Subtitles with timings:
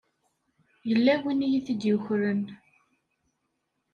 [0.89, 2.41] Yella win i yi-t-yukren.